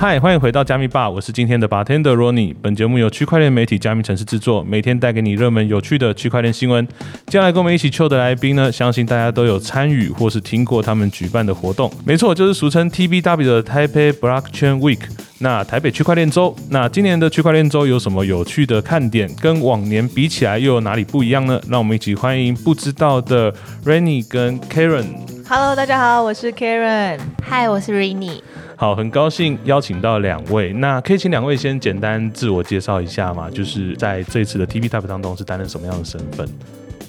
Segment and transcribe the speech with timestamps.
[0.00, 2.54] 嗨，欢迎回到加密吧，我是今天的 bartender Ronnie。
[2.62, 6.88] 本节目由区块链媒体加密城市制作，每天带给你热门有趣的区块链新闻。
[7.26, 11.92] 接下来跟我们一起 Q 的来宾呢，相信大家都有参与或是听过他们举办的活动。
[12.06, 15.00] 没错，就是俗称 TBW 的 Taipei Blockchain Week。
[15.40, 19.30] 那台北区块链周，那今年的区块链周有什么有趣的看点？
[19.38, 21.60] 跟往年比起来又有哪里不一样呢？
[21.68, 23.52] 让我们一起欢迎不知道的
[23.84, 25.04] Rainy 跟 Karen。
[25.46, 27.18] Hello，大家好，我是 Karen。
[27.42, 28.40] 嗨，我是 Rainy。
[28.80, 30.72] 好，很高兴邀请到两位。
[30.72, 33.50] 那可以请两位先简单自我介绍一下吗？
[33.50, 36.48] 就是在这次的 TBW 当中是担任什么样的身份？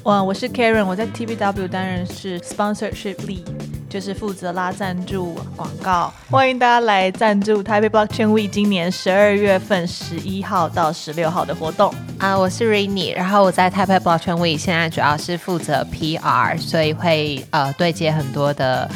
[0.03, 3.45] 哇，我是 Karen，我在 TBW 担任是 Sponsorship Lead，
[3.87, 6.13] 就是负责拉赞助广告。
[6.29, 11.93] 欢迎大家来赞助台北 Blockchain Week 今年十二月份十一号到十六号的活动。
[12.17, 18.91] 啊、我是 Rainy，然后我在 Taipei Blockchain Week 现在主要是负责 PR，所以会呃对接很多的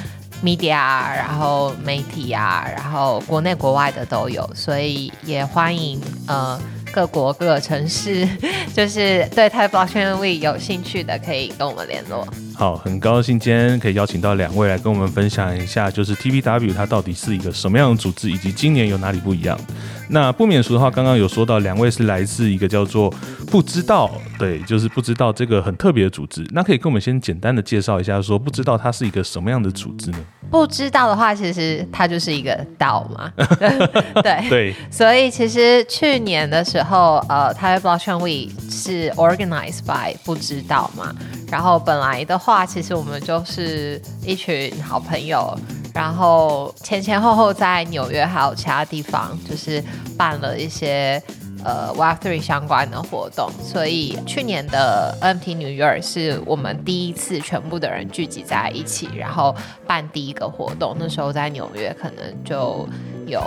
[0.46, 6.62] media，然后媒体啊，然后国内国外的都有，所以也欢迎呃
[6.94, 8.28] 各国各个城市，
[8.76, 12.28] 就是对 Type Blockchain Week 有兴趣的可以跟我们联络。
[12.58, 19.60] 好，很高兴今天可以邀请到两位来跟我们分享一下，就是 TBW 它到底是一个什么样的组织，以及今年有哪里不一样。
[20.08, 23.14] 那不免俗的话，刚刚有说到两位是来自一个叫做
[23.52, 26.48] 不知道，对，就是不知道这个很特别的组织。
[26.52, 30.18] 那可以跟我们先简单的介绍一下，说不知道它是一个什么样的组织呢？
[30.50, 33.34] 不知道的话，其实它就是一个岛嘛，
[34.24, 34.50] 对。
[34.50, 41.14] 对，所以其实去年的时候，呃，台湾 Blockchain Week 是 organized by 不知道嘛。
[41.52, 45.58] 然后本来的话，其实我们就是一群好朋友，
[45.96, 49.84] 然后前前后后在纽约还有其他地方，就是
[50.16, 51.20] 办了一些
[51.64, 53.50] 呃 Web3 相关的活动。
[53.64, 59.56] 所以去年的 NFT New York 是我们第一次全部的人聚集在一起，然后
[59.88, 60.96] 办第一个活动。
[61.00, 62.88] 那时候在纽约可能就
[63.28, 63.42] 有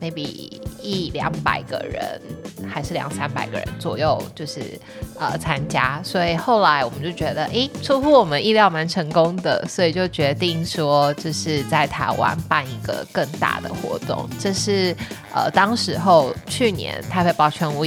[0.00, 0.50] maybe
[0.82, 2.20] 一两百个人，
[2.68, 4.78] 还是两三百个人左右，就是
[5.18, 6.00] 呃参加。
[6.02, 14.28] 所以后来我们就觉得，诶，出乎我们意料蛮成功的，所以就决定说，就是在台湾办一个更大的活动。
[14.38, 14.94] 这是
[15.34, 17.84] 呃当时候去年台北保全 w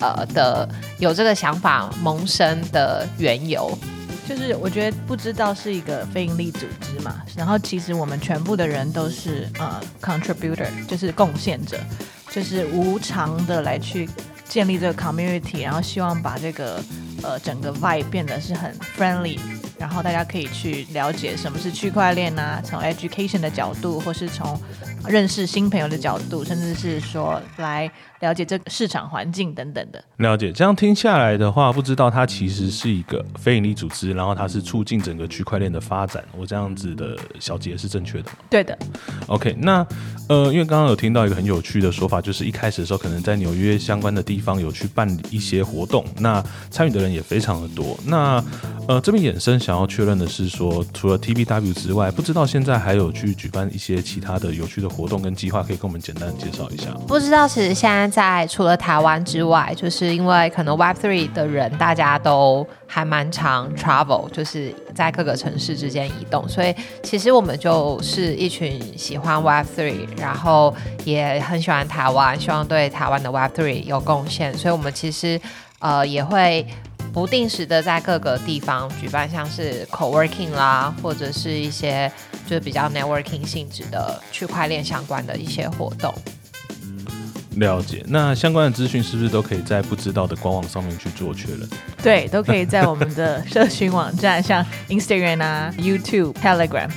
[0.00, 3.76] 呃的有这个想法萌生的缘由。
[4.28, 11.78] 就是我觉得不知道是一个非营利组织嘛，然后其实我们全部的人都是呃 contributor，就是贡献者，
[12.30, 14.08] 就是无偿的来去
[14.48, 16.82] 建立这个 community，然后希望把这个
[17.22, 19.38] 呃整个 vibe 变得是很 friendly，
[19.78, 24.60] 然后大家可以去了解什么是区块链啊，从 education 的角度，或是从
[25.08, 27.90] 认识新朋友的角度，甚至是说来
[28.20, 30.02] 了解这个市场环境等等的。
[30.18, 30.52] 了解。
[30.52, 36.24] 这样听下来的话，不知道它其实是一个非营利组织，然后它是促进整个区块链的发展。
[36.36, 38.36] 我这样子的小结是正确的吗？
[38.48, 38.76] 对的
[39.26, 39.86] ，OK，那
[40.28, 47.98] 呃，因为刚刚有听到一个很有趣的说法，就是一开始的时候可能在纽约相关的地方有去办一些活动，那参与的人也非常的多。
[48.04, 48.42] 那
[48.88, 56.86] 呃，这边衍生想要确认的是说，除了 TBW 之外，不知道现在还有去举办一些其他的有趣的活动跟计划，可以跟我们简单介绍一下。
[57.06, 70.74] 不知道，其实现在在除了台湾之外，就是因为可能 Web Three 的人大家都还蛮常 travel，就是在各个城市之间移动，所以其实我们就是一群喜欢 Web Three，然后
[71.04, 75.38] 也很喜欢台湾，希望对台湾的 Web Three 有贡献，所以我们其实
[75.80, 76.66] 呃也会。
[77.12, 82.12] 不定时的在各个地方举办像是 co-working 啦，或者是一些
[82.46, 86.14] 就是比较 networking 性质的区块链相关的一些活动。
[87.56, 91.66] 了解，那相关的资讯是不是都可以在不知道的官网上面去做确认？
[92.02, 96.90] 对，都可以在我们的 社群网站，像 Instagram 啊、YouTube、Telegram。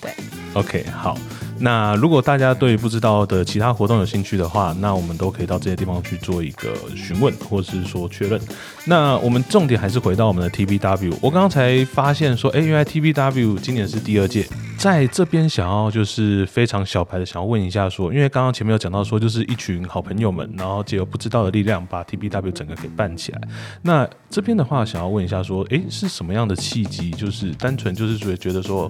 [0.00, 0.10] 对
[0.54, 1.18] OK，好。
[1.58, 8.40] 那如果大家对不知道的其他活动有兴趣的话，那我们都可以到这些地方去做一个询问，或是说确认。
[8.84, 11.14] 那我们重点还是回到我们的 TBW。
[11.20, 14.46] 我刚刚才发现说，哎，原来 TBW 今年是第二届。
[14.86, 23.40] 在这边想要就是非常小白的想要问一下说，因为刚刚前面有讲到说，就是一群好朋友们，然后借由不知道的力量把 TBW 整个给办起来。
[23.82, 27.10] 那这边的话，想要问一下说，诶，是什么样的契机？
[27.10, 28.88] 就是单纯就是觉觉得说，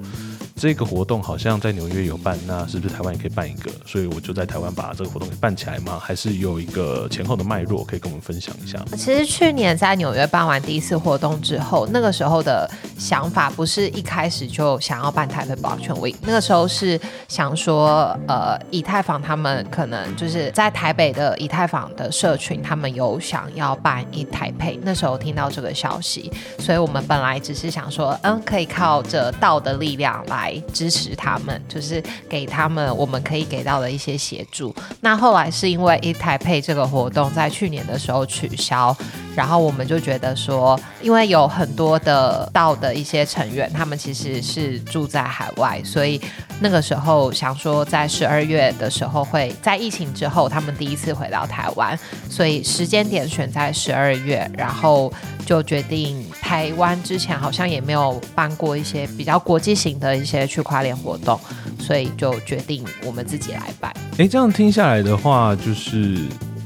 [0.54, 3.70] 这个活动好像在纽约有办，那是不是台湾也可以办一个？
[3.87, 5.98] 所以我就在台湾把这个活动给办起来吗？
[5.98, 8.78] 还是有一个前后的脉络可以跟我们分享一下？
[8.98, 15.78] 其实去年在纽约办完第一次活动之后，那个时候的想法不是一开始就想要办台北宝
[16.22, 16.98] 那个时候是
[17.28, 34.74] 想说，呃，以太坊他们可能就是在台北的以太坊的社群，他们有想要办一台配，那时候听到这个消息，所以我们本来只是想说，嗯，可以靠着道的力量来支持他们，就是给他们我们可以给到的一些协助。
[35.00, 38.94] 那后来是因为一台配这个活动在去年的时候取消，
[39.34, 46.20] 然后我们就觉得说，因为有很多的道的一些成员，他们其实是住在海外，所以
[46.60, 51.98] 那个时候想说，在十二月的时候会在疫情之后，他们第一次回到台湾，
[52.28, 55.12] 所以时间点选在十二月，然后
[55.44, 61.38] 就决定台湾之前好像也没有办过一些比较国际型的一些区块链活动，
[61.78, 63.92] 所以就决定我们自己来办。
[64.19, 66.19] 诶，这样听下来的话，就是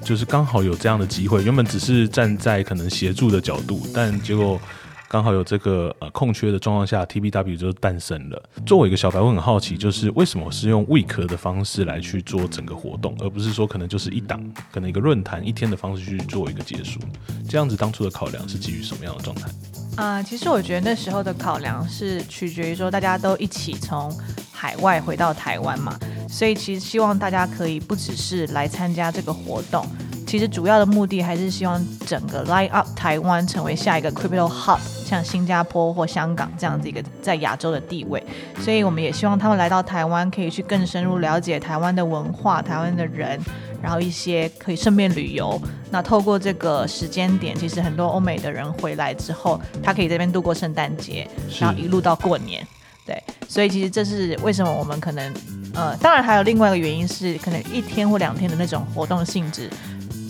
[0.05, 4.61] 就是刚好有这样的机会，原本只是站在可能协助的角度，但结果
[5.13, 8.41] 刚好有这个呃空缺的状况下，TBW 就诞生了。
[8.65, 14.41] 作为一个小白，我很好奇，就是为什么是用 week 的方式来去做整个活动，而不是说可能就是一档，
[14.71, 17.01] 可能一个论坛一天的方式去做一个结束？
[17.49, 19.51] 这样子当初的考量是基于什么样的状态？
[19.97, 24.17] 啊、其实我觉得那时候的考量是取决于说大家都一起从
[24.53, 25.99] 海外回到台湾嘛，
[26.29, 29.85] 所以其实希望大家可以不只是来参加这个活动，
[30.25, 34.79] 其实主要的目的还是希望整个 Line Up 台湾成为下一个 Crypto Hub，
[35.11, 38.23] 像新加坡或香港这样子一个在亚洲的地位。
[38.61, 43.41] 所以我们也希望他们来到台湾，可以去更深入了解台湾的文化、台湾的人，
[43.83, 45.61] 然后一些可以顺便旅游。
[45.91, 51.29] 那透过这个时间点，其实很多欧美的人回来之后，他可以这边度过圣诞节，
[51.59, 52.65] 然后一路到过年。
[53.05, 55.35] 对，所以其实这是为什么我们可能，
[55.75, 59.69] 呃，当然还有另外一个原因是，可能一天或两天的那种活动性质，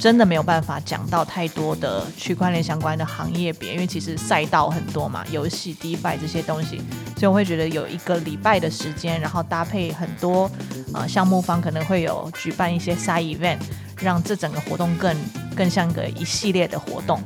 [0.01, 6.79] 真的没有办法讲到太多的区块链相关的行业别，因为其实赛道很多嘛，游戏、DeFi 这些东西，
[7.19, 10.51] 所以我会觉得有一个礼拜的时间，然后搭配很多
[10.95, 13.59] 呃项目方可能会有举办一些 side event，
[14.01, 15.15] 让这整个活动更
[15.55, 17.21] 更像个一系列的活动。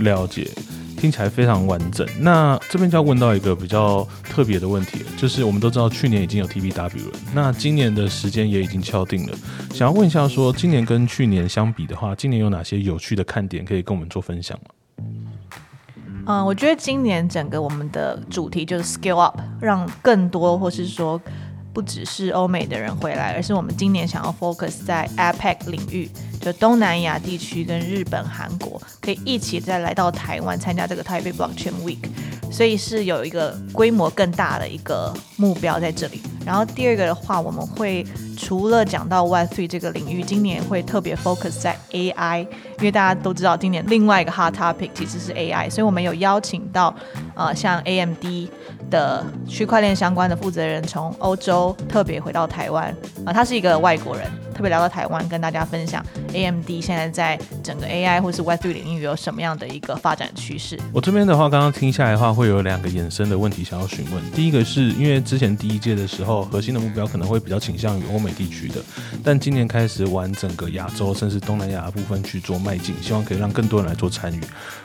[0.00, 0.50] 了解，
[1.04, 2.08] 听起来非常完整。
[2.18, 9.36] 那这边就要问到一个比较特别的问题，就是我们都知道去年已经有 TBW 了，那今年的时间也已经敲定了。
[9.74, 15.04] 想要问一下说今年跟去年相比的话，今年有哪些有趣的看点可以跟我们做分享吗？
[16.26, 21.20] 嗯，我觉得今年整个我们的主题就是 scale up，让更多或是说
[21.74, 26.08] 不只是欧美的人回来，而是我们今年想要 focus 在 APEC 领域，
[26.40, 31.98] 就东南亚地区跟日本、韩国可以一起再来到台湾参加这个台北 Blockchain Week，
[32.50, 36.22] 所以是有一个规模更大的一个目标在这里。
[36.46, 38.06] 然后第二个的话，我们会
[38.36, 42.42] 除了讲到 Web3 这个领域，今年会特别 focus 在 AI，
[42.78, 46.94] 因为大家都知道今年另外一个 hot topic 其实是 AI，所以我们有邀请到
[47.34, 48.24] 呃像 AMD
[48.90, 52.94] 的区块链相关的负责人从欧洲特别回到台湾，
[53.24, 60.78] 啊、他是一个外国人，特别聊到台湾跟大家分享 AMD 现在在整个 AI 或是 Web3 领域有什么样的一个发展趋势。
[60.92, 64.30] 我这边的话，刚刚听下来的话，会有两个衍生的问题想要询问。
[64.30, 68.80] 第一个是因为之前第一届的时候，核心的目标可能会比较倾向于欧美地区的，
[69.22, 74.40] 但今年开始往整个亚洲甚至东南亚部分去做迈进，希望可以让更多人来做参与。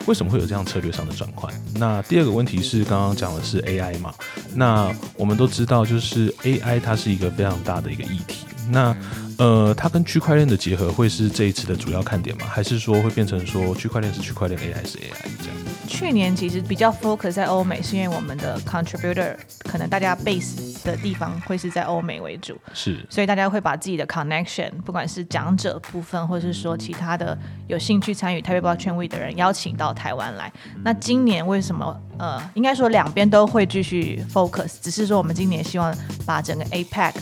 [0.08, 1.54] 为什么会有这样策略上的转换？
[1.76, 4.14] 那第二个问题是刚刚讲的是 AI 嘛？
[4.56, 8.46] 那我们都知道，就是 AI 它是一个非常大的一个议题。
[8.70, 8.96] 那
[9.38, 12.46] 呃，它跟区块链的结合会是这一次的主要看点吗？
[12.50, 15.56] 还是说会变成说区块链是区块链，AI 是 AI 这样？
[15.88, 30.52] 去年其实比较 focus 在欧美，是因为我们的 contributor 可能大家 base 的地方会是在欧美为主，是所以大家会把自己的 connection，不管是讲者部分，或者是说其他的有兴趣参与台北 Blockchain Week 的人，邀请到台湾来。
[30.84, 32.00] 那今年为什么？
[32.20, 35.96] 呃，应该说两边都会继续 focus，只是说我们今年希望
[36.26, 37.14] 把整个 APEC，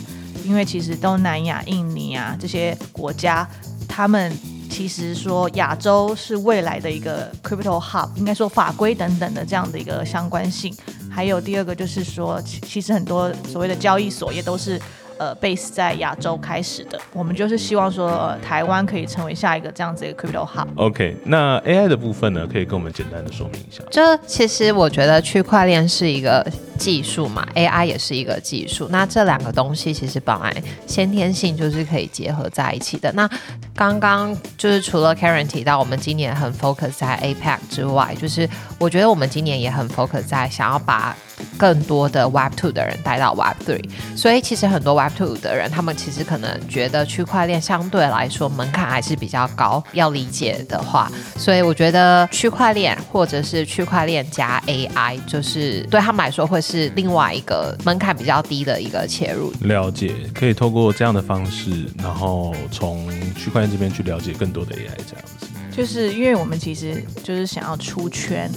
[0.48, 3.46] 因为其实东南亚、印尼啊这些国家，
[3.86, 4.32] 他们
[4.70, 10.74] 其实说亚洲是未来的一个 crypto hub，应该说法规等等的这样的一个相关性。
[11.10, 14.80] 还有第二个就是说，其其实很多所谓的交易所也都是
[15.18, 16.98] 呃 base 在亚洲开始的。
[17.12, 20.66] 我们就是希望说，呃，台湾可以成为下一个这样子一个 crypto hub。
[20.76, 21.16] OK。
[21.24, 23.82] 那 AI 的部分呢，可以跟我们简单的说明一下。
[23.90, 26.46] 就其实我觉得区块链是一个
[26.78, 28.88] 技术嘛，AI 也是一个技术。
[28.90, 30.54] 那这两个东西其实本来
[30.86, 33.12] 先天性就是可以结合在一起的。
[33.12, 33.28] 那
[33.74, 41.16] 刚刚就是除了 Karen 提到我们今年很 focus 在 APEC 之外，就是我觉得我们今年也很 focus 在想要把
[41.56, 43.88] 更多的 Web Two 的人带到 Web Three。
[44.16, 59.50] 所以其实很多 Web Two 的人，他们其实可能觉得区块链相对来说门槛还是比较高，要理解的话，所以我觉得区块链或者是区块链加 AI，就是对他们来说会是是另外一个门槛比较低的一个切入。
[59.62, 65.46] 了解，可以透过这样的方式，然后从区块链这边去了解更多的 AI 这样子。
[65.72, 68.50] 就是因为我们其实就是想要出圈，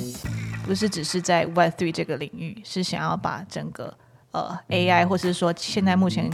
[0.66, 3.94] 不是只是在 Web Three 这个领域，是想要把整个
[4.32, 6.30] 呃 AI 或是说现在目前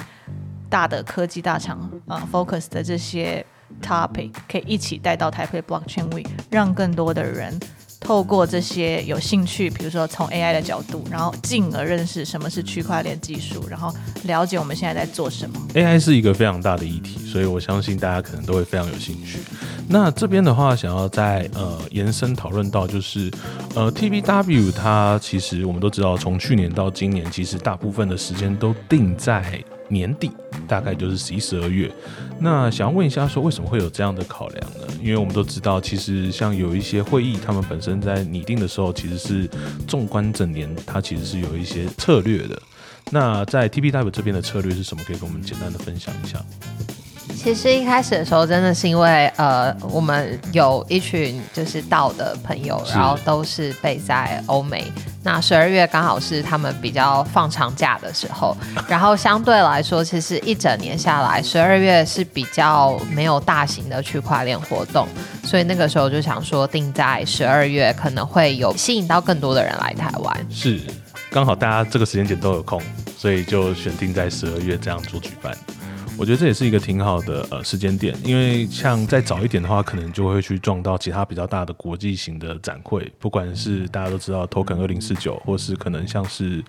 [0.70, 3.46] 大的科技大厂呃 focus 的这些
[3.84, 7.60] topic 可以一起带到台北 Blockchain Week，让更多的人
[8.08, 15.60] 透过这些有兴趣，比如说从 AI 的角度，然后进而认识什么是区块链技术，然后了解我们现在在做什么。
[15.74, 19.40] AI 是一个非常大的议题，所以我相信大家可能都会非常有兴趣。
[19.90, 23.30] 那这边的话，想要再呃延伸讨论到，就是
[23.76, 30.32] 呃 TBW 它其实我们都知道，从去年到今年，其实大部分的时间都定在年底，
[30.67, 31.91] 大概就是十一、十二月。
[32.39, 34.88] 那想要问一下，说为什么会有这样的考量呢？
[35.01, 39.50] 因为我们都知道，其实像有一些会议，他们本身在拟定的时候，其实是
[39.88, 42.62] 纵观整年，它其实是有一些策略的。
[43.10, 45.03] 那在 TPW 这边的策略是什么？
[45.06, 46.44] 可以跟我们简单的分享一下。
[47.38, 54.91] 其实一开始的时候，真的是因为呃，我们有一群就是到的朋友，然后都是备在欧美。
[55.24, 58.56] 那十二月刚好是他们比较放长假的时候，
[58.89, 65.08] 然后相对来说，其实一整年下来，十二月是比较没有大型的区块链活动，
[65.44, 70.48] 所以那个时候就想说定在十二月，可能会有吸引到更多的人来台湾。
[70.50, 70.82] 是，
[71.29, 72.82] 刚好大家这个时间点都有空，
[73.17, 75.56] 所以就选定在十二月这样做举办。
[76.18, 86.64] 我觉得这也是一个挺好的呃时间点，因为像再早一点的话，可能就会去撞到其他比较大的国际型的展会，不管是大家都知道 Token 二零四九，或是可能像是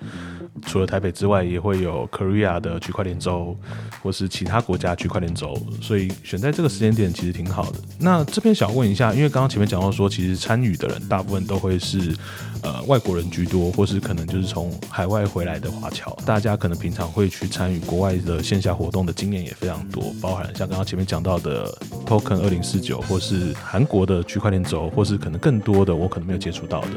[0.67, 3.57] 除了台北之外，也会有 Korea 的区块链周，
[4.02, 7.78] 或是其他国家区块链周，所以选在这个时间点其实挺好的。
[7.99, 12.14] 那这边想问一下，因为刚刚前面讲到说，其实参与的人大部分都会是
[12.62, 21.71] 呃外国人居多，或是可能就是从海外回来的华侨，大家可能平常会去参与国外的线下活动的经验也非常多，包含像刚刚前面讲到的
[22.07, 26.88] Token 二零四九，或是韩国的区块链轴，或是可能更多的我可能没有接触到的。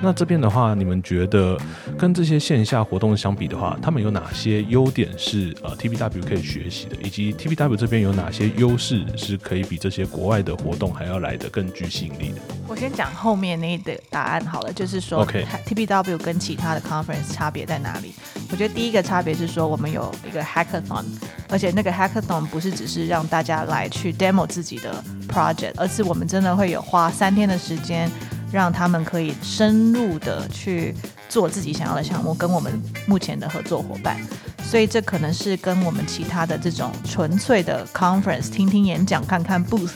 [0.00, 1.58] 那这边的话，你们觉得
[1.98, 12.40] 跟这些线下活动相比的话，他们有哪些优点是呃 TBW 可以学习的，以及 TBW 这边有哪些优势是可以比这些国外的活动还要来的更具吸引力的？
[12.68, 18.12] 我先讲后面那的答案好了，就是说，OK，TBW 跟其他的 conference 差别在哪里？
[18.50, 21.04] 我觉得第一个差别是说我们有一个 hackathon，
[21.48, 28.10] 而且那个 hackathon 不是只是让大家来去 demo 自己的 project，而是我们真的会有花三天的时间，
[28.52, 30.94] 让他们可以深入的去
[31.28, 32.72] 做自己想要的项目，跟我们
[33.06, 34.16] 目前的合作伙伴。
[34.62, 39.92] 所以这可能是跟我们其他的这种纯粹的 conference 听听演讲、看看 booth，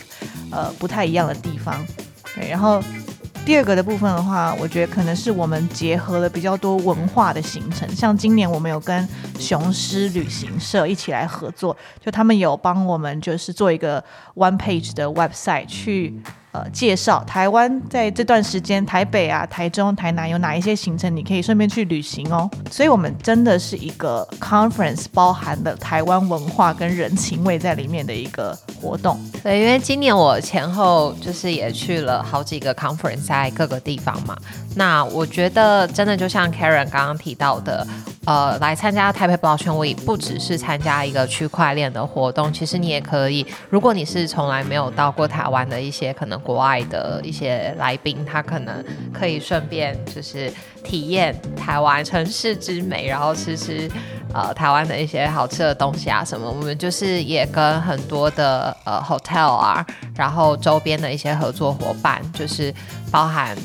[0.52, 1.84] 呃，不太一样的地方。
[2.36, 2.80] 对，然后
[3.50, 9.08] 第二个的部分的话，我觉得可能是我们结合了比较多文化的行程，像今年我们有跟
[9.40, 14.00] 雄狮旅行社一起来合作，就他们有帮我们就是做一个
[14.36, 16.14] one page 的 website 去。
[16.52, 22.50] 呃，介绍台湾在这段时间，台北啊、台中、台南有哪一些行程，你可以顺便去旅行哦。
[22.70, 29.16] 所以，我们真的是一个 conference，包含了台湾文化跟人情味在里面的一个活动。
[29.44, 34.36] 对，因为今年我前后就是也去了好几个 conference 在各个地方嘛。
[34.74, 37.86] 那我觉得真的就像 Karen 刚刚提到的，
[38.24, 53.90] 呃，来参加台北保全 Week 不只是参加一个区块链的活动，其实你也可以，如果你是从来没有到过台湾的一些可能国外的一些来宾，他可能可以顺便就是体验台湾城市之美，然后吃吃
[54.32, 56.50] 呃台湾的一些好吃的东西啊什么。
[56.50, 62.74] 我们就是也跟很多的呃 hotel 啊，然后周边的一些合作伙伴，就是
[63.10, 63.56] 包含。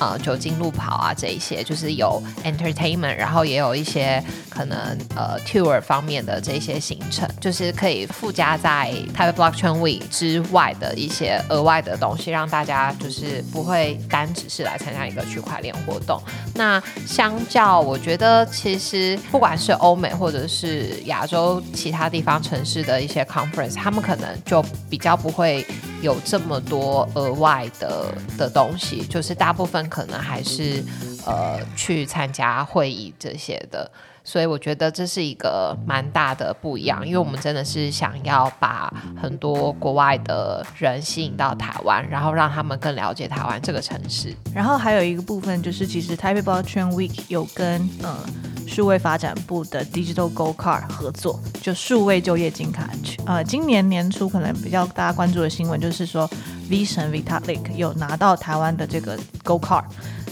[0.00, 4.76] 呃，酒精路跑啊，这一些就是有 entertainment，然后也有一些可能
[5.14, 16.20] 呃 tour 方面的这些行程，就是可以附加在台北 Blockchain Week 之外的一些额外的东西，让大家就是不会单只是来参加一个区块链活动。
[16.54, 25.66] 那相较，我觉得其实不管是欧美或者是亚洲其他地方城市的一些 conference，他们可能就比较不会
[26.04, 30.84] 有这么多额外的的东西，就是大部分可能还是
[31.26, 33.90] 呃去参加会议这些的。
[34.26, 44.34] 所以我觉得这是一个蛮大的不一样，因为我们真的是想要把很多国外的人吸引到台湾，然后让他们更了解台湾这个城市。
[44.54, 48.16] 然后还有一个部分就是，其实台北 Blockchain Week 有跟呃
[48.66, 52.88] 数位发展部的 Digital Go Card 合作，就数位就业金卡。
[53.26, 56.28] 呃，今年年初可能比较大家关注的新闻就是说
[56.70, 59.84] ，V 神 Vitalik 有拿到台湾的这个 Go Card。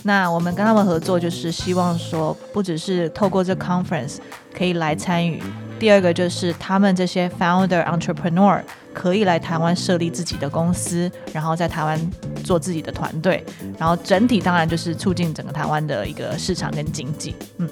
[0.04, 4.16] 那我们跟他们合作，就是希望说，不只是透过这 conference
[4.56, 5.40] 可以来参与，
[5.78, 8.60] 第二个就是他们这些 founder entrepreneur
[8.92, 11.98] 可以来台湾设立自己的公司，然后在台湾
[12.44, 13.44] 做自己的团队，
[13.78, 17.34] 然后整体当然就是促进整个台湾的一个市场跟经济。
[17.58, 17.68] 嗯。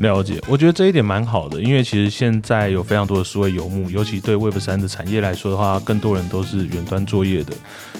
[0.00, 7.52] 了解，我觉得这一点蛮好的，因为其实现在有非常多的数位游牧，尤其对 Web 三的产业来说的话，更多人都是远端作业的，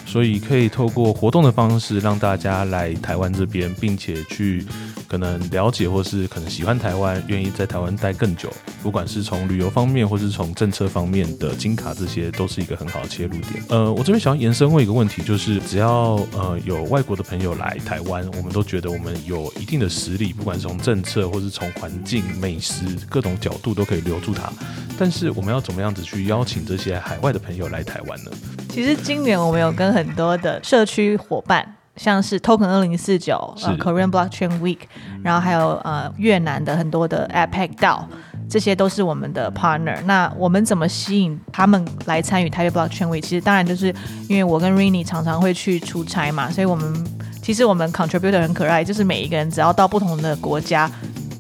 [0.07, 4.64] 所以可以透过活动的方式让大家来台湾这边，并且去。
[5.11, 8.49] 可能了解或是可能喜欢台湾，愿意在台湾待更久，
[8.81, 13.61] 不管是从旅游方面或是从政策方面的金卡，这些都是一个很好的切入点。
[13.71, 24.52] 呃，我这边想要延伸问一个问题，就是只要呃有外国的朋友来台湾，我们都觉得我们有一定的实力，不管是从政策或是从环境、美食各种角度都可以留住他。
[24.97, 28.31] 但是我们要怎么样子去邀请这些海外的朋友来台湾呢？
[28.69, 31.79] 其实今年我们有跟很多的社区伙伴。
[31.97, 34.78] 像是 Token 二零四九，呃，Korean Blockchain Week，
[35.23, 38.04] 然后还有呃越南的很多的 APEC DAO，
[38.49, 40.00] 这些都是我们的 partner。
[40.04, 43.20] 那我们怎么吸引他们来参与台北 Blockchain Week？
[43.20, 43.94] 其实当然就是
[44.28, 47.04] 因为我跟 Rainy 常常会去出差嘛，所以我们
[47.42, 50.90] 其实我们 contributor 很可爱，就是每一个人只要到不同的国家。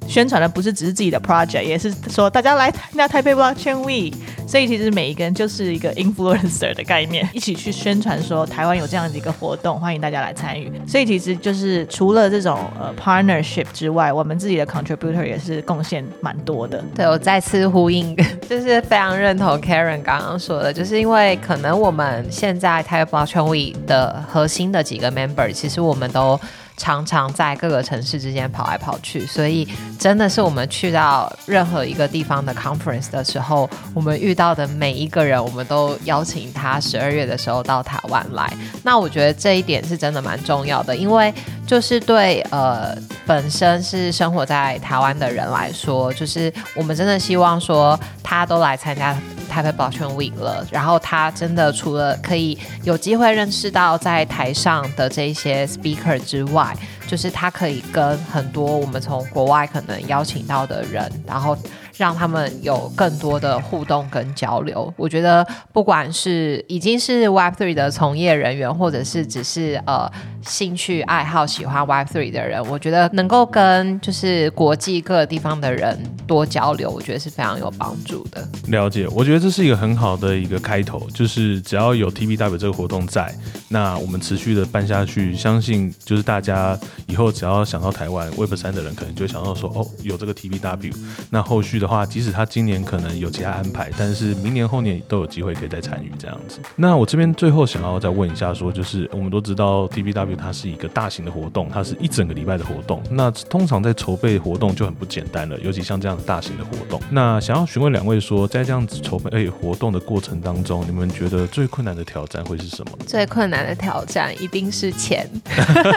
[0.08, 4.12] 宣传的不是只是自己的 project，也是说大家来参加台北 Blockchain Week，
[4.50, 10.68] 所以其实每一个人就是一个 influencer 的概念，一起去宣传说台湾有这样的一个活动，欢迎大家来参与。
[10.88, 16.84] 所以其实就是除了这种呃 partnership 之外，我们自己的 contributor 也是贡献蛮多的。
[16.96, 18.16] 对我再次呼应，
[18.50, 26.40] 就是非常认同 Karen 刚刚说的，就是因为可能我们现在台北 Blockchain Week 的核心的几个 member，其实我们都。
[26.80, 29.68] 常常在各个城市之间跑来跑去，所以
[29.98, 38.50] 真的是我们去到任何一个地方的 conference 的时候，我们遇到的每一个人，我们都邀请他十二月的时候到台湾来。
[38.82, 41.30] 那我觉得这一点是真的蛮重要的，因为
[41.70, 42.92] 就是对呃
[43.24, 49.16] 本身是生活在台湾的人来说，就是我们真的希望说他都来参加。
[49.48, 56.72] 台北保全 week 了，然后他真的除了可以有机会认识到在台上的这些 speaker 之外，
[57.08, 61.56] 就是他可以跟很多我们从国外可能邀请到的人，然后。
[62.00, 64.90] 让他们有更多的互动跟交流。
[64.96, 70.10] 我觉得，不管是已经是 Web Three 的从业人员，或者是只是呃
[70.42, 78.48] 兴趣爱好喜欢 Web Three 的人，我觉得能够跟就是国际各个地方的人多交流，我觉得是非常有帮助的。
[78.68, 83.30] 了解，我觉得这是一个很好的一个开头，就是只要有 TBW 这个活动在，
[83.68, 90.94] 那我们持续的办下去，相信就是大家以后只要想到台湾 Web 三的人，可能就想到说，哦，有这个 TBW，
[91.28, 91.89] 那后续的。
[91.90, 96.60] 话，即使他今年可能有其他安排，但是明年后年都有机会可以再参与这样子。
[96.76, 103.02] 那我这边最后想要再问一下，说就是我们都知道 TBW 它是一个大型的活动，它是一整个礼拜的活动。
[103.10, 107.00] 那通常在筹备活动就很不简单了，尤其像这样大型的活动。
[107.10, 112.92] 那想要询问两位说，在这样子筹备活动的过程当中，你们觉得最困难的挑战会是什么？
[113.04, 115.28] 最困难的挑战一定是钱，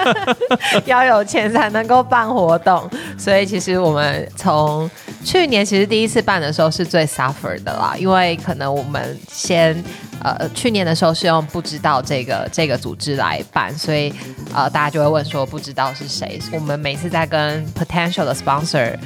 [0.85, 2.89] 要有钱才能够办活动。
[3.17, 4.89] 所以其实我们从
[5.23, 5.83] 去年其实。
[5.93, 9.75] 第一次办的时候是最 suffer 的啦，因为可能我们先
[10.23, 14.11] 呃去年的时候是用不知道这个这个组织来办，所以
[14.55, 16.39] 呃大家就会问说不知道是谁。
[16.51, 18.97] 我们每次在跟 potential 的 sponsor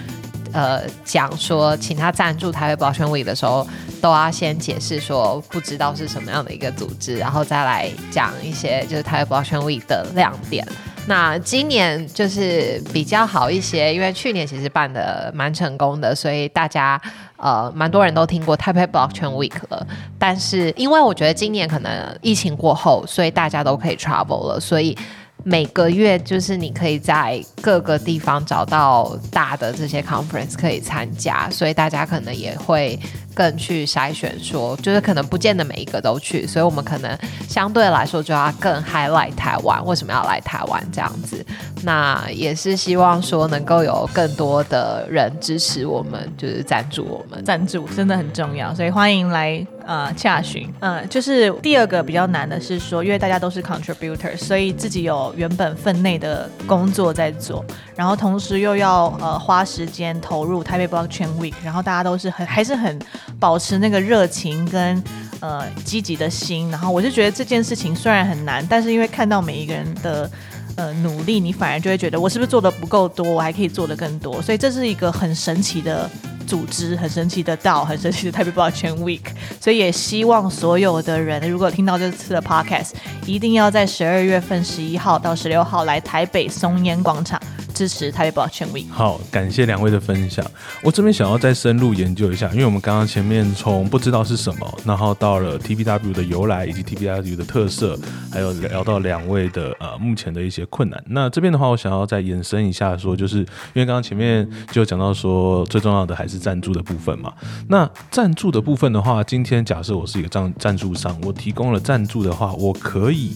[0.54, 3.68] 呃讲说请他赞助台北保险 week 的时候，
[4.00, 10.66] 都要先解释说不知道是什么样的一个组织，然后再来讲一些就是台北保险 week 的亮点。
[11.08, 17.02] 那今年就是比较好一些，因为去年其实办的蛮成功的，所以大家
[17.38, 19.88] 呃蛮多人都听过 Type Blockchain Week 了。
[20.20, 21.92] 但是因为我觉得今年可能
[22.22, 24.96] 疫情过后，所以大家都可以 travel 了，所以。
[25.44, 33.00] 每个月就是你可以在各个地方找到大的这些 conference 可以参加，所以大家可能也会
[33.34, 41.46] 更去筛选，说就是可能不见得每一个都去，所以我们可能相对来说就要更 highlight 台湾为什么要来台湾这样子。
[41.84, 49.66] 那也是希望说能够有更多的人支持我们，就是赞助我们，赞助真的很重要，所以欢迎来。
[49.88, 57.64] 呃，洽询，嗯，就是第二个比较难的是说，因为大家都是 contributor，所以自己有原本分内的工作在做，
[57.96, 63.00] 然后同时又要呃花时间投入台北 Blockchain Week，然后大家都是很还是很
[63.40, 65.02] 保持那个热情跟
[65.40, 70.30] 呃积极的心，然后我就觉得这件事情虽然很难，但是因为看到每一个人的
[70.76, 76.10] 呃努力，你反而就会觉得我是不是做的不够多，我还可以做的更多，所以这是一个很神奇的。
[76.48, 79.22] 组织、很神奇的道、很神奇的台北 Blockchain Week，
[79.60, 82.94] 所以也希望所有的人如果听到这次的 Podcast，
[83.26, 87.40] 一定要在十二月份十一号到十六号来台北松烟广场。
[87.74, 88.90] 支持台北 Blockchain Week。
[88.90, 90.44] 好，感谢两位的分享。
[90.82, 97.96] 我这边想要再深入研究一下，因为我们刚刚前面从不知道是什么，然后到了 TBW 的由来以及 TBW 的特色，
[98.32, 101.00] 还有聊到两位的呃目前的一些困难。
[101.06, 107.34] 那这边的话，我想要再延伸一下，说就是因为刚刚前面就讲到说，最重要的还是赞助的部分嘛。
[107.68, 113.36] 那赞助的部分的话，今天假设我是一个赞赞助商，我提供了赞助的话，我可以。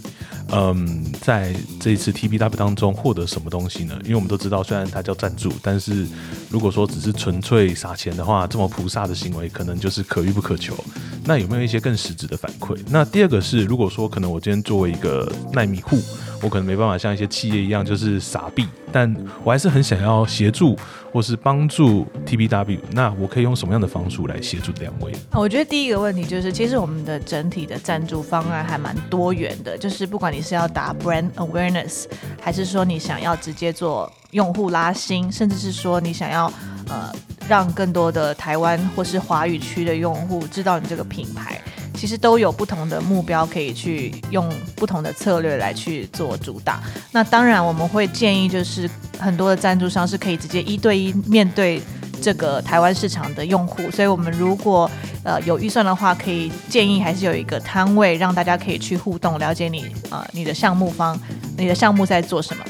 [0.52, 3.98] 嗯，在这一次 TBW 当中获得什么东西呢？
[4.04, 6.06] 因为我们都知道，虽然它叫赞助，但是
[6.50, 10.76] 如果说只是纯粹撒钱的话，这么菩萨的行为可能就是可遇不可求。
[11.24, 12.78] 那有没有一些更实质的反馈？
[12.90, 15.98] 那第二个是，如果说可能我今天作为一个耐米户。
[16.44, 20.76] 我可能没办法像一些企业一样，就是傻币，但我还是很想要协助
[21.14, 22.80] 或是帮助 TBW。
[22.94, 25.14] 那我可以用什么样的方式来协助两位？
[25.34, 32.06] 我觉得第一个问题就是，其实我们的整体的赞助方案还蛮多元的，就是不管你是要打 brand awareness，
[32.42, 36.52] 还是说你想要直接做用户拉新，甚至是说你想要
[36.88, 37.14] 呃
[37.48, 41.60] 让更多的台湾或是华语区的用户知道你这个品牌。
[41.94, 46.82] 其实都有不同的目标，可以去用不同的策略来去做主打。
[47.12, 51.80] 那当然，我们会建议就是很多的赞助商是可以直接一对一面对
[52.22, 53.90] 这个台湾市场的用户。
[53.92, 54.90] 所以，我们如果
[55.24, 61.20] 呃有预算的话，可以建议还是有一个摊位，让大家可以去互动，了解你啊你的项目方、
[61.58, 62.64] 你的项目在做什么。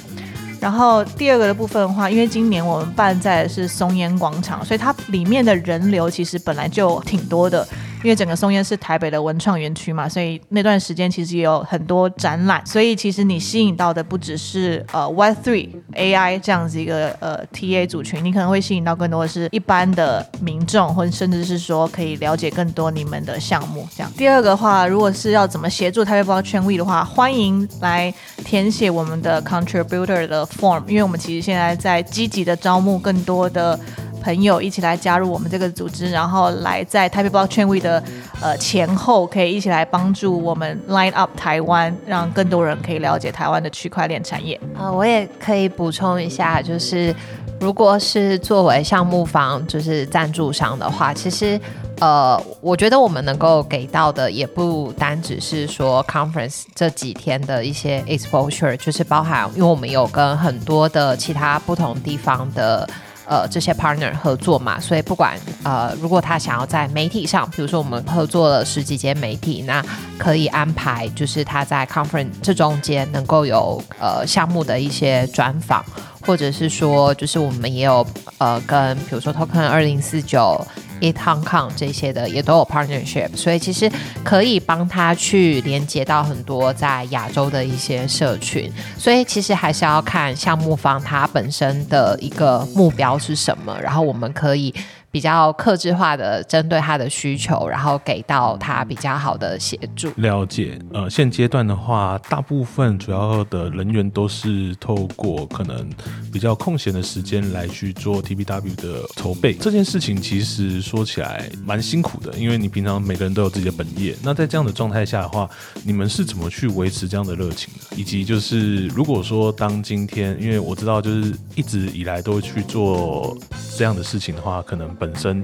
[0.60, 7.68] 然后第二个的部分的话，因为今年我们办在是松烟广场，所以它里面的人流其实本来就挺多的。
[8.04, 23.88] 因为整个松烟是台北的文创园区嘛，所以那段时间其实也有很多展览，所以其实你吸引到的不只是呃 Web Three AI 这样子一个呃 TA 组群，你可能会吸引到更多的是一般的民众，或者甚至是说可以了解更多你们的项目。
[23.96, 33.80] 这样，第二个话，如果是要怎么协助台北包圈 V 的话，欢迎来填写我们的 Contributor 的 Form，因为我们其实现在在积极的招募更多的。
[34.22, 38.02] 朋友一起来加入我们这个组织，然后来在台北 Blockchain Week 的
[38.40, 44.60] 呃前后，可以一起来帮助我们 line up 台湾，让更多人可以了解台湾的区块链产业。
[44.78, 47.14] 呃，我也可以补充一下，就是
[47.60, 51.60] 如果是作为项目方，就是赞助商的话，其实
[52.00, 62.88] 呃，我觉得我们能够给到的也不单只是说 conference 这几天的一些 exposure，就是包含，因为我们有跟很多的其他不同地方的。
[63.26, 69.84] 呃，这些 partner 合作嘛，所以不管呃，如果他想要在媒体上，比如说我们合作了十几间媒体，那
[70.18, 75.84] 可以安排就是他在 conference 这中间能够有呃项目的一些专访，
[76.26, 78.06] 或者是说就是我们也有
[78.38, 80.60] 呃跟比如说 Token 二零四九。
[81.02, 83.92] It Hong Kong 这些的也都有 partnership，所以其实
[84.24, 94.74] 可以帮他去连接到很多在亚洲的一些社群，所以其实还是要看项目方他本身的一个目标是什么，然后我们可以。
[95.12, 100.10] 比较克制化的针对他的需求，然后给到他比较好的协助。
[100.16, 105.86] 了解，呃，现阶段的话，大部分主要的人员都是透过可能
[106.32, 109.54] 比较空闲的时间来去做 TBW 的筹备。
[109.56, 114.16] 这件事情其实说起来蛮辛苦的，因为你平常每个人都有自己的本业。
[114.24, 115.50] 那在这样的状态下的话，
[115.84, 117.98] 你们是怎么去维持这样的热情的？
[117.98, 123.38] 以及就是如果说当今天，因为我知道就是一直以来都去做
[123.78, 124.90] 这样的事情的话，可能。
[125.02, 125.44] 本身，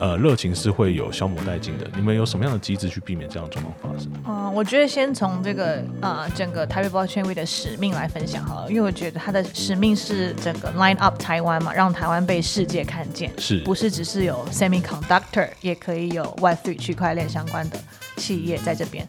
[0.00, 1.88] 呃，热情是会有消磨殆尽的。
[1.94, 4.10] 你们有什么样的机制去避免这样的状况发生？
[4.26, 17.78] 嗯，我觉得先从这个呃整个台北包圈位的使命来分享好了，因为我觉得它的使命是整个 line up 台湾嘛，让台湾被世界看见，是不是只是有 semiconductor，也可以有 Web three 区块链相关的
[18.16, 19.06] 企业在这边。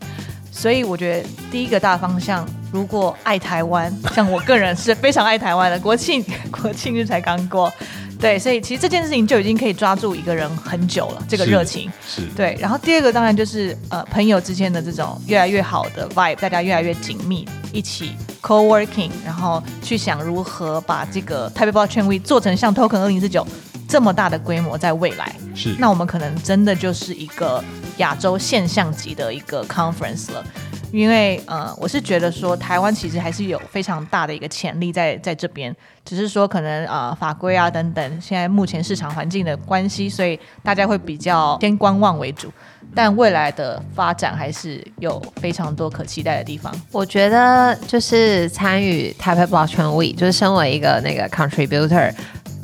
[0.51, 7.71] 所以我觉得第一个大方向，如果爱台湾，像我个人是非常爱台湾的，国庆 国庆日才刚过。
[8.19, 12.57] 对，所以其实这件事情就已经可以抓住一个人很久了，这个热情是对。
[12.59, 23.45] 然后第二个当然就是呃朋友之间的这种越来越好的 vibe，大家越来越紧密，一起 co working，然后去想如何把这个台北包圈 V 做成像 Token 二零四九
[23.87, 27.63] 这么大的规模，在未来是，那我们可能真的就是一个
[27.97, 30.45] 亚洲现象级的一个 conference 了。
[30.91, 42.51] 因为呃，我是觉得说台湾其实还是有非常大的一个潜力在在这边，只是说可能呃法规啊等等，现在目前市场环境的关系，所以大家会比较先观望为主。
[42.95, 46.73] 但未来的发展还是有非常多可期待的地方。
[46.91, 52.13] 我觉得就是参与台北 Blockchain Week，就是身为一个那个 contributor。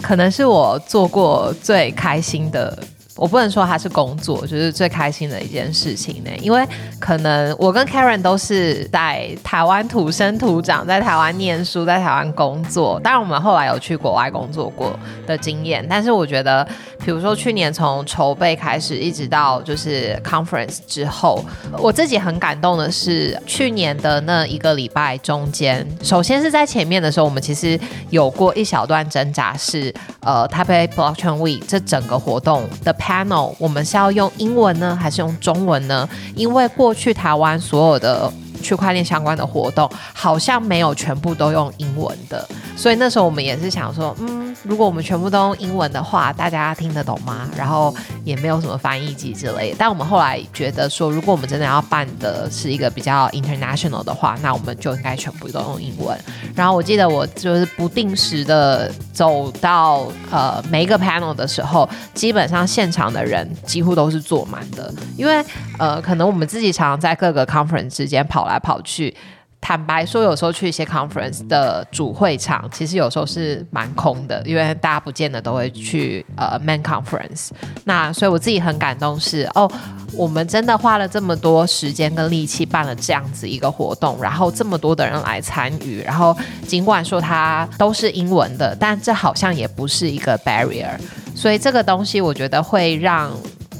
[0.01, 2.77] 可能是我做过最开心的。
[3.15, 6.31] 我不能说它是工作，就是最开心的一件事情呢。
[6.41, 6.67] 因为
[6.99, 12.99] 可能我跟 Karen 都是在台湾土生土长，在台湾念书，在台湾工作。
[13.03, 15.85] 当然，我们后来有去国外工作过的经验。
[15.87, 16.67] 但是，我觉得，
[17.05, 21.45] 比如说去年从筹备开始，一直到就是 conference 之后，
[21.77, 32.91] 我自己很感动的是，去年的那一个礼拜中间，首先是在前面的时候，我们其实有过一小段挣扎，是呃台北 Blockchain Week 这整个活动的。
[33.03, 36.07] Panel 我们是要用英文呢，还是用中文呢？
[36.35, 42.47] 因为过去台湾所有的区块链相关的活动，好像没有全部都用英文的，
[42.83, 44.43] 所以那时候我们也是想说，嗯。
[44.63, 47.49] 如果我们全部都用英文的话，大家听得懂吗？
[47.57, 47.93] 然后
[48.25, 49.73] 也没有什么翻译机之类。
[49.77, 56.17] 但我们后来觉得说，如果我们真的要办的是一个比较 international 的话，那我们就应该全部都用英文。
[56.53, 65.43] 然后我记得我就是不定时的走到呃每一个 panel 的时候，基本上现场的人几乎都是坐满的，因为
[65.79, 69.15] 呃可能我们自己常常在各个 conference 之间跑来跑去。
[69.65, 77.47] 坦白说，有时候去一些 conference 的主会场，其实有时候是蛮空的，因为大家不见得都会去呃 main conference。
[77.85, 79.71] 那所以我自己很感动是，哦，
[80.11, 86.35] 我们真的花了这么多时间跟力气办了这样子一个活动，然后这么多的人来参与，然后
[86.67, 90.89] 尽管说它都是英文的，但这好像也不是一个 barrier。
[91.33, 93.31] 所以这个东西我觉得会让。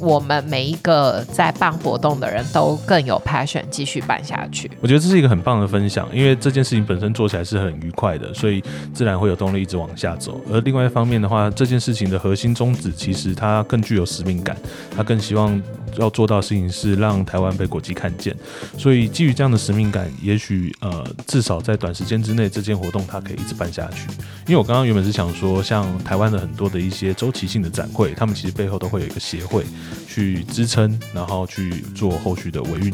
[0.04, 4.70] 我们每一个在办活动的人都更有 passion 继续办下去。
[4.82, 8.62] 我觉得这是一个很棒的分享，因为这件事情本身做起来是很愉快的，所以
[8.94, 10.42] 自然会有动力一直往下走。
[10.52, 14.58] 而另外一方面的话，这件事情的核心宗旨其实它更具有使命感，
[14.96, 15.62] 它更希望
[15.98, 18.36] 要做到事情是让台湾被国际看见。
[18.78, 24.08] 所以基于这样的使命感，也许呃至少在短时间之内，这件活动它可以一直办下去。
[24.48, 29.64] 因为我刚刚原本是想说，像台湾的很多的一些周期性的展会，他们其实背后都会有一个协会。
[30.08, 32.94] 去支撑，然后去做后续的维运。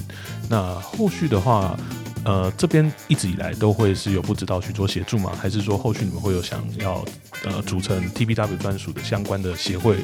[0.49, 1.77] 那后续的话，
[2.25, 5.31] 呃，这边一直以来都会是有不知道去做协助吗？
[5.41, 7.03] 还是说后续你们会有想要
[7.45, 9.97] 呃组成 TBW 专属的相关的协会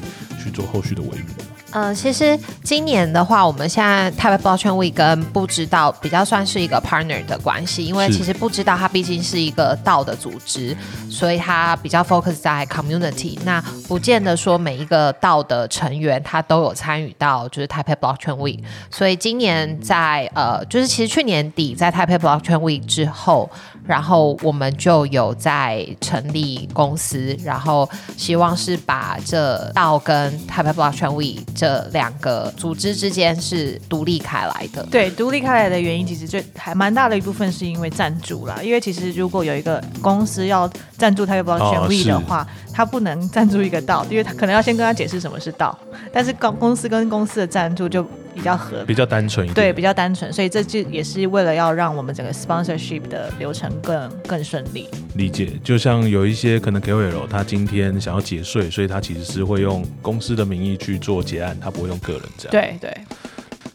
[0.44, 1.26] 去做后续的维运？
[1.72, 10.74] 呃，其实今年的话，我们现在 Taipei Blockchain Week 跟不知道比较算是一个 partner 的关系，因为其实不知道它毕竟是一个道的组织，
[11.10, 13.38] 所以它比较 focus 在 community。
[13.44, 23.50] 那不见得说每一个道的成员他都有参与到就是 Taipei Blockchain Week，所以今年在呃，就是其实去年底在 Taipei Blockchain Week 之后。
[23.88, 27.88] 然后我们就有在成立公司，然后
[28.18, 34.84] 希望是把这道跟 Taipei Blockchain Week 这两个组织之间是独立开来的。
[34.90, 38.58] 对，独立开来的原因其实最还蛮大的一部分是因为赞助啦。
[38.64, 45.78] 因为其实如果有一个公司要赞助 Taipei Blockchain Week 的话，他不能赞助一个道，因为他可能要先跟他解释什么是道。
[46.12, 48.06] 但是公公司跟公司的赞助就。
[48.36, 54.90] 比较合，比较单纯一点，对，比较单纯，所以这就也是为了要让我们整个 sponsorship 的流程更更顺利。
[55.14, 62.52] 理解，就像有一些可能 KOL 他今天想要节税，所以他其实是会用公司的名义去做结案，他不会用个人这样。
[62.52, 62.98] 对对。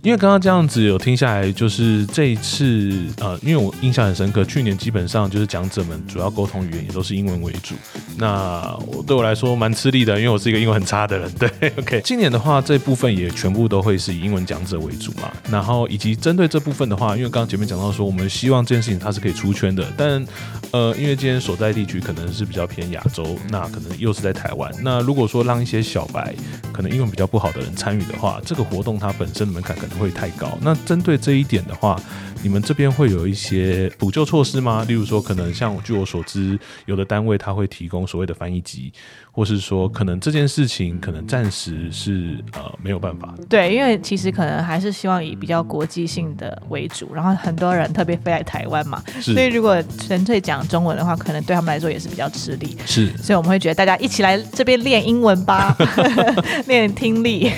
[0.02, 7.74] 因为刚刚这样子有听下来，就是这一次呃，因为我印象很深刻，去年基本上就是讲者们主要沟通语言也都是英文为主。
[8.16, 11.30] 那我对我来说蛮吃力的，因为我是一个英文很差的人。
[11.36, 12.00] 对，OK。
[12.02, 15.30] 今年的话，这部分也全部都会是以英文讲者为主嘛。
[15.50, 20.24] 然后以及针对这部分的话，因为刚刚前面讲到说，我们希望这件事情它是可以出圈的，但
[20.70, 24.72] 呃，因为今天所在地区可能是比较偏亚洲，那可能又是在台湾。
[24.82, 26.34] 那如果说让一些小白
[26.72, 29.89] 可能英文比较不好的人参与的话，这个活动它本身的门槛可能。
[29.90, 30.56] 不会太高。
[30.62, 32.00] 那针对这一点的话，
[32.42, 34.84] 你们这边会有一些补救措施吗？
[34.88, 38.92] 例如说，可能像据我所知，有的单位他会提供所谓的翻译机。
[39.32, 43.32] 或是说，可能这件事情可能暂时是呃没有办法。
[43.48, 52.76] 对，因为其实可能还是希望以比较国际性的为主，然后很多人特别飞来台湾嘛，所以如果纯粹讲中文的话，可能对他们来说也是比较吃力。
[52.84, 55.76] 是，所以我们会觉得大家一起来这边练英文吧，
[56.66, 57.48] 练听力。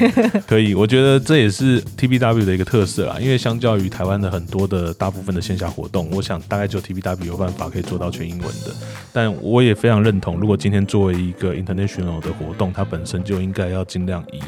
[0.46, 8.72] 可以，我觉得这也是 TBW 的一个特色啦，因为相较于台湾的很多的大部分的线下活动，我想大概就 TBW 有办法可以做到全英文的。
[9.12, 14.40] 但我也非常认同，如果今天作为一个 international 的活动，它本身就应该要尽量以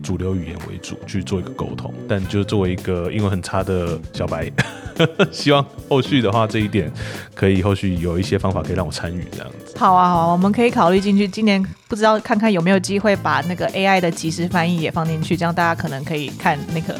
[0.00, 1.92] 主流语言为主去做一个沟通。
[2.08, 4.48] 但就作为一个英文很差的小白，
[5.32, 6.90] 希望后续的话这一点
[7.34, 9.76] 可以后续有一些方法可以让我参与这样子。
[9.76, 11.26] 好啊，好啊，我们可以考虑进去。
[11.26, 16.94] 今年不知道看看有没有机会把那个 AI 的即时翻译也放进去，这样大家可能可以看那个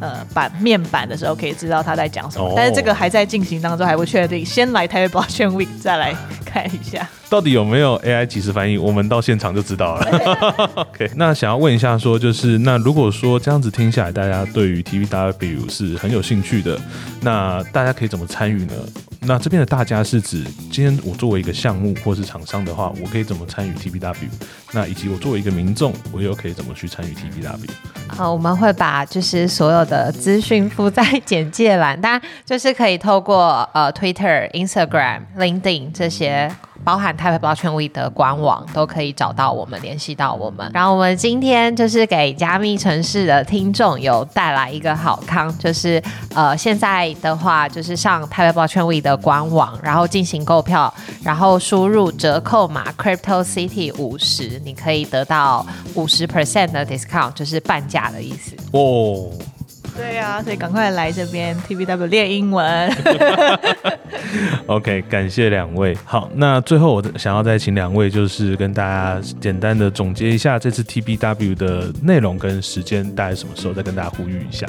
[0.00, 2.46] 呃版面板的时候，可以知道他在讲什么。
[2.46, 4.44] 哦但是这个还在进行当中，还不确定。
[4.44, 7.08] 先来台北 Blockchain Week 再来看一下。
[7.30, 8.78] 到底有没有 AI 即时翻译？
[8.78, 10.66] 我们到现场就知道了。
[10.90, 16.80] OK，那想要问一下，说就是那如果说这样子听下来，大家对于 TVW 是很有兴趣的，
[17.20, 18.72] 那大家可以怎么参与呢？
[19.20, 24.28] 那这边的大家是指今天我作为一个项目或是厂商的话，我可以怎么参与 TPW？
[24.72, 27.68] 那以及我作为一个民众，我又可以怎么去参与 TPW？
[28.16, 36.50] 啊，我们会把就是所有的资讯附在简介栏，当然就是可以透过呃 Twitter、Instagram、LinkedIn 这些。
[36.84, 40.70] 包含台北 Blockchain Week 的官网都可以找到我们，联系到我们。
[40.72, 46.02] 然后我们今天就是给加密城市的听众有带来一个好康，就是
[46.34, 58.56] 呃现在的话就是上台北 Blockchain Week 的官网，然后进行购票，然后输入折扣码 Crypto City 五十，你可以得到五十 percent 的 discount，就是半价的意思。
[58.72, 59.30] 哦，
[59.98, 62.90] 对呀、所以赶快来这边 TVW 练英文。
[64.66, 65.96] OK，感谢两位。
[66.04, 74.66] 好，那最后我想要再请两位，就是跟大家简单的总结一下这次 TBW 的内容跟时间，大概什么时候，再跟大家呼吁一下。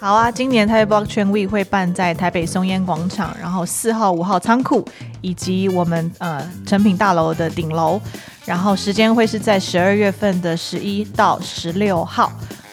[0.00, 4.84] 好啊，今年台北 Blockchain Week 会办在台北松烟广场，然后四号、五号仓库
[5.20, 8.00] 以及我们呃成品大楼的顶楼，
[8.46, 12.32] 然后时间会是在十二月份的十一到十六号。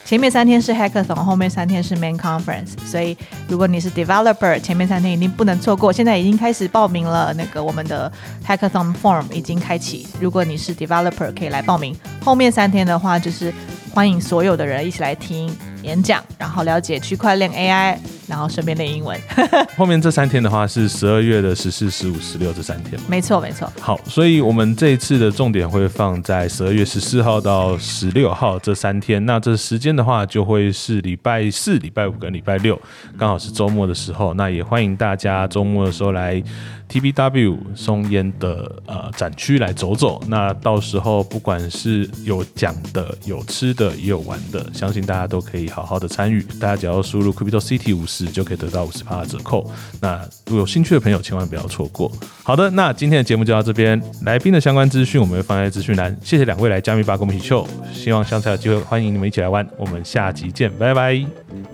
[0.10, 3.16] 前面三天是 Hackathon，后面三天是 Main Conference，所以
[3.48, 5.94] 如果你是 Developer，前面三天一定不能错过。
[5.94, 8.12] 现在已经开始报名了，那个我们的
[8.44, 11.96] Hackathon Form 已经开启，如果你是 Developer 可以来报名。
[12.26, 13.54] 后面三天的话，就是
[13.94, 17.96] 欢迎所有的人一起来听演讲，然后了解区块链 AI，
[18.30, 19.20] 然后顺便练英文。
[19.76, 23.00] 后面这三天的话是十二月的十四、十五、十六这三天。
[23.10, 23.70] 没错，没错。
[23.82, 29.26] 好，所以我们这一次的重点会放在十二月十四号到十六号这三天。
[29.26, 32.80] 那这时间的话，就会是礼拜四、礼拜五跟礼拜六，
[33.18, 34.34] 刚好是周末的时候。
[34.36, 36.42] 那也欢迎大家周末的时候来
[36.90, 40.22] TBW 松烟的呃展区来走走。
[40.28, 46.42] 那到时候不管是有讲的、有吃的、也有玩的，相信大家都可以好好的参与。
[46.60, 49.70] 大家只要输入 Crypto City 五十，就可以得到五十的折扣。
[50.02, 52.12] 那如果有兴趣的朋友，千万不要错过。
[52.44, 56.16] 好的，那今天的节目就到这边，来宾的相关资讯我们会放在资讯栏。
[56.24, 59.68] 谢谢两位来加密吧跟我们一起秀，希望下次有机会欢迎你们一起来玩。
[59.78, 61.24] 我们下集见，拜拜。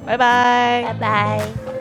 [0.05, 0.83] 拜拜。
[0.83, 1.74] 拜拜。